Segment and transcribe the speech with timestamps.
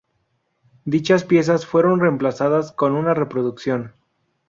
[0.83, 3.93] Dichas piezas fueron reemplazadas con una reproducción.